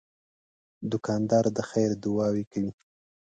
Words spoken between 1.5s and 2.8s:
د خیر دعاوې کوي.